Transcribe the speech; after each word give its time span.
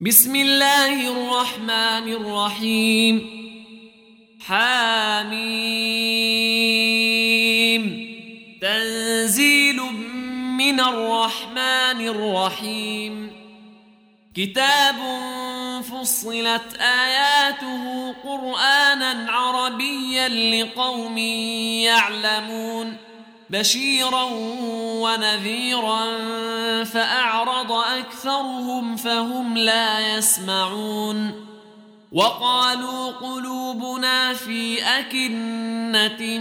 بسم 0.00 0.36
الله 0.36 1.08
الرحمن 1.08 2.12
الرحيم. 2.12 3.30
حاميم 4.46 5.46
تنزيل 8.62 9.76
من 10.56 10.80
الرحمن 10.80 12.08
الرحيم. 12.08 13.30
كتاب 14.36 14.96
فصلت 15.82 16.76
آياته 16.80 18.12
قرآنا 18.12 19.32
عربيا 19.32 20.28
لقوم 20.28 21.18
يعلمون. 21.88 22.96
بشيرا 23.50 24.28
ونذيرا 25.02 26.04
فأعرض 26.84 27.72
أكثرهم 27.72 28.96
فهم 28.96 29.58
لا 29.58 30.16
يسمعون 30.16 31.46
وقالوا 32.12 33.12
قلوبنا 33.12 34.34
في 34.34 34.82
أكنة 34.82 36.38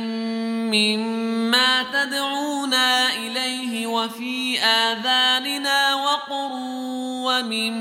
مما 0.72 1.84
تدعونا 1.94 3.14
إليه 3.14 3.88
وفي 3.88 4.60
آذاننا 4.60 5.96
وقر 5.96 6.50
ومن 7.26 7.74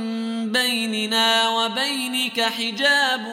بيننا 0.53 1.49
وبينك 1.49 2.41
حجاب 2.41 3.27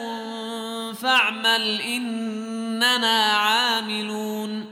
فاعمل 1.02 1.80
إننا 1.80 3.32
عاملون 3.32 4.71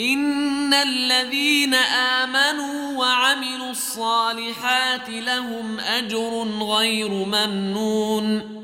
إن 0.00 0.74
الذين 0.74 1.74
آمنوا 1.74 2.98
وعملوا 2.98 3.70
الصالحات 3.70 5.08
لهم 5.08 5.80
أجر 5.80 6.48
غير 6.60 7.08
ممنون. 7.08 8.56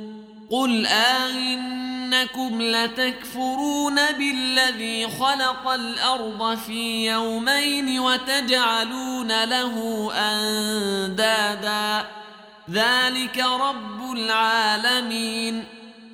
قل 0.50 0.86
آئنكم 0.86 2.62
لتكفرون 2.62 3.94
بالذي 3.94 5.08
خلق 5.08 5.68
الأرض 5.68 6.58
في 6.58 7.10
يومين 7.10 8.00
وتجعلون 8.00 9.44
له 9.44 10.10
أندادا. 10.14 12.06
ذلك 12.70 13.38
رب 13.38 14.12
العالمين. 14.12 15.81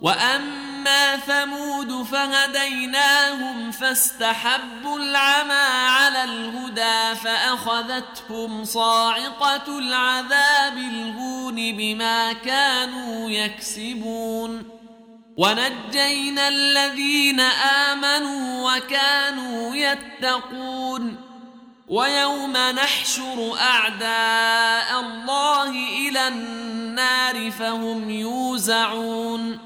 وأما 0.00 1.16
ثمود 1.16 2.02
فهديناهم 2.02 3.70
فاستحبوا 3.70 4.98
العمى 4.98 5.88
على 5.88 6.24
الهدى 6.24 7.20
فأخذتهم 7.24 8.64
صاعقة 8.64 9.78
العذاب 9.78 10.78
الهون 10.78 11.54
بما 11.54 12.32
كانوا 12.32 13.30
يكسبون. 13.30 14.68
ونجينا 15.36 16.48
الذين 16.48 17.40
آمنوا 17.90 18.72
وكانوا 18.72 19.76
يتقون. 19.76 21.16
ويوم 21.88 22.56
نحشر 22.56 23.56
أعداء 23.60 25.00
الله 25.00 25.70
إلى 25.70 26.28
النار 26.28 27.50
فهم 27.50 28.10
يوزعون. 28.10 29.65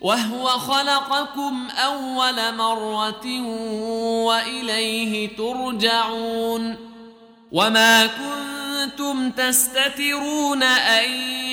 وهو 0.00 0.46
خلقكم 0.48 1.68
أول 1.70 2.54
مرة 2.54 3.40
وإليه 4.24 5.36
ترجعون 5.36 6.76
وما 7.52 8.06
كنتم 8.06 9.30
تستترون 9.30 10.62
أن 10.62 11.10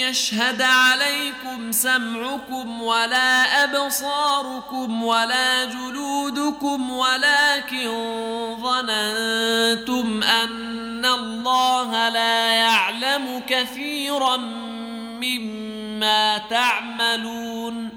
يشهد 0.10 0.62
عليكم 0.62 1.72
سمعكم 1.72 2.82
ولا 2.82 3.64
أبصاركم 3.64 5.04
ولا 5.04 5.66
جلودكم 5.66 6.92
ولكن 6.92 7.88
ظننتم 8.62 10.24
أن 10.24 11.06
الله 11.06 12.10
لا 12.10 12.48
يعلم 12.48 13.44
كثيرا 13.48 14.38
مما 15.22 16.38
تعملون 16.38 17.97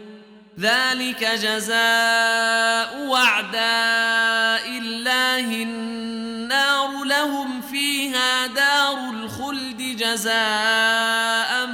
ذلك 0.61 1.23
جزاء 1.23 2.97
وعداء 3.07 4.67
الله 4.67 5.63
النار 5.63 7.03
لهم 7.03 7.61
فيها 7.61 8.47
دار 8.47 9.09
الخلد 9.09 9.77
جزاء 9.77 11.65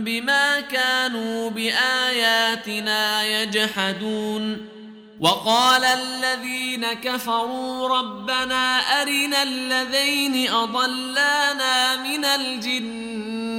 بما 0.00 0.60
كانوا 0.60 1.50
بآياتنا 1.50 3.24
يجحدون. 3.24 4.76
وقال 5.20 5.84
الذين 5.84 6.92
كفروا 6.92 7.88
ربنا 7.98 8.78
أرنا 9.02 9.42
الذين 9.42 10.50
أضلانا 10.50 11.96
من 11.96 12.24
الجن 12.24 13.25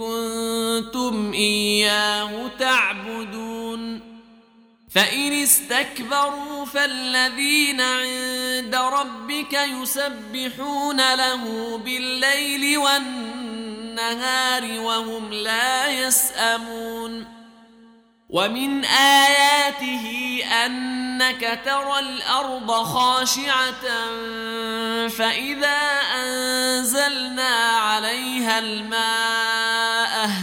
كنتم 0.00 1.32
إياه 1.32 2.50
تعبدون 2.58 4.00
فإن 4.94 5.32
استكبروا 5.32 6.64
فالذين 6.64 7.80
عند 7.80 8.74
ربك 8.74 9.52
يسبحون 9.52 11.14
له 11.14 11.76
بالليل 11.78 12.78
والنهار 12.78 14.80
وهم 14.80 15.32
لا 15.32 15.86
يسأمون 15.86 17.40
ومن 18.30 18.84
آياته 18.84 20.06
أنك 20.66 21.60
ترى 21.64 21.98
الأرض 21.98 22.70
خاشعة 22.70 23.82
فإذا 25.08 25.78
أنزلنا 26.14 27.56
عليها 27.76 28.58
الماء 28.58 29.59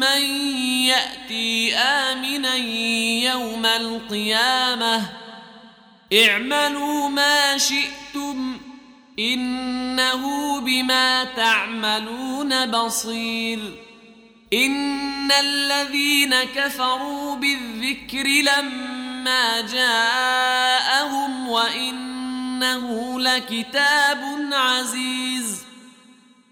من 0.00 0.22
يأتي 0.86 1.74
آمنا 1.76 2.54
يوم 3.32 3.66
القيامة 3.66 5.02
اعملوا 6.12 7.08
ما 7.08 7.58
شئتم 7.58 8.60
إنه 9.18 10.60
بما 10.60 11.24
تعملون 11.24 12.66
بصير 12.66 13.58
إن 14.52 15.32
الذين 15.32 16.34
كفروا 16.34 17.36
بالذكر 17.36 18.26
لما 18.26 19.60
جاءهم 19.60 21.48
وإنه 21.48 23.20
لكتاب 23.20 24.48
عزيز 24.52 25.67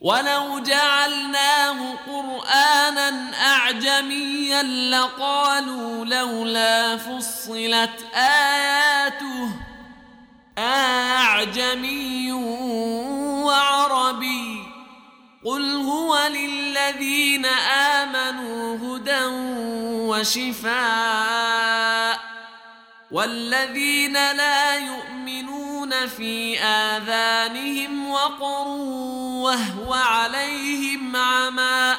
ولو 0.00 0.58
جعلناه 0.58 1.94
قرآنا 2.06 3.30
أعجميا 3.46 4.62
لقالوا 4.62 6.04
لولا 6.04 6.96
فصلت 6.96 8.04
آياته 8.14 9.50
أعجمي 10.58 12.32
وعربي 13.42 14.62
قل 15.44 15.76
هو 15.76 16.18
للذين 16.28 17.46
آمنوا 17.96 18.76
هدى 18.76 19.24
وشفاء 20.10 20.80
والذين 23.10 24.12
لا 24.12 24.76
يؤمنون 24.76 25.69
في 25.90 26.60
آذانهم 26.60 28.10
وقر 28.10 28.68
وهو 29.42 29.92
عليهم 29.92 31.16
عمى. 31.16 31.96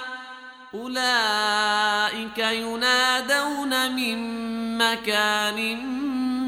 أولئك 0.73 2.37
ينادون 2.37 3.91
من 3.95 4.17
مكان 4.77 5.77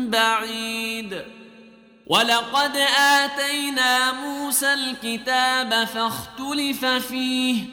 بعيد. 0.10 1.22
ولقد 2.08 2.78
آتينا 2.98 4.12
موسى 4.12 4.74
الكتاب 4.74 5.84
فاختلف 5.84 6.86
فيه. 6.86 7.64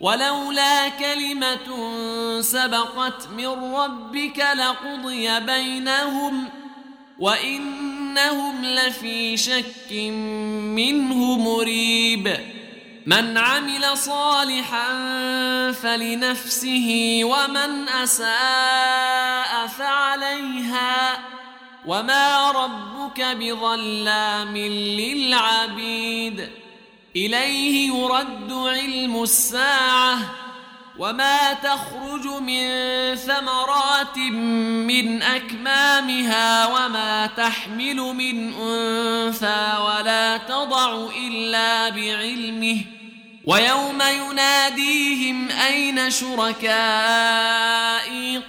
ولولا 0.00 0.88
كلمة 0.88 1.90
سبقت 2.40 3.28
من 3.36 3.74
ربك 3.74 4.46
لقضي 4.54 5.40
بينهم. 5.40 6.48
وإنهم 8.16 8.64
لفي 8.64 9.36
شك 9.36 9.92
منه 10.72 11.38
مريب. 11.38 12.36
من 13.06 13.38
عمل 13.38 13.98
صالحا 13.98 14.92
فلنفسه 15.72 17.20
ومن 17.22 17.88
أساء 17.88 19.66
فعليها. 19.66 21.18
وما 21.86 22.50
ربك 22.50 23.20
بظلام 23.20 24.56
للعبيد. 24.56 26.48
إليه 27.16 27.88
يرد 27.88 28.52
علم 28.52 29.22
الساعة. 29.22 30.18
وما 30.98 31.52
تخرج 31.52 32.26
من 32.26 32.66
ثمرات 33.16 34.18
من 34.18 35.22
أكمامها 35.22 36.66
وما 36.66 37.26
تحمل 37.26 37.96
من 37.96 38.52
أنثى 38.54 39.74
ولا 39.80 40.36
تضع 40.36 41.08
إلا 41.16 41.88
بعلمه 41.88 42.78
ويوم 43.44 44.02
يناديهم 44.02 45.48
أين 45.50 46.10
شركائي 46.10 46.66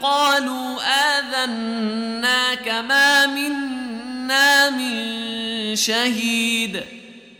قالوا 0.02 0.78
آذناك 1.18 2.70
ما 2.70 3.26
منا 3.26 4.70
من 4.70 5.76
شهيد 5.76 6.84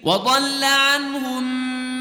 وضل 0.04 0.64
عنهم 0.64 1.77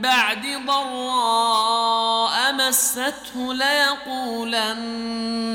بعد 0.00 0.46
ضراء 0.66 2.52
مسته 2.52 3.54
ليقولن 3.54 4.82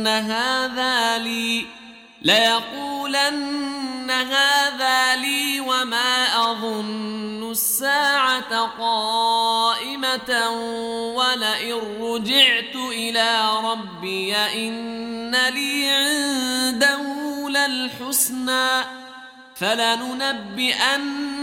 هذا 0.07 1.17
لي 1.17 1.65
ليقولن 2.21 4.11
هذا 4.11 5.15
لي 5.15 5.59
وما 5.59 6.51
أظن 6.51 7.51
الساعة 7.51 8.59
قائمة 8.79 10.49
ولئن 11.15 11.79
رجعت 12.01 12.75
إلى 12.75 13.49
ربي 13.63 14.35
إن 14.35 15.35
لي 15.35 15.89
عنده 15.89 17.03
للحسنى 17.49 18.83
فلننبئن 19.55 21.42